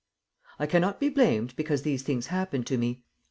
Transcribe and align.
I 0.57 0.65
cannot 0.65 0.99
be 0.99 1.09
blamed 1.09 1.55
because 1.55 1.83
these 1.83 2.01
things 2.01 2.25
happen 2.33 2.63
to 2.63 2.75
me. 2.75 3.03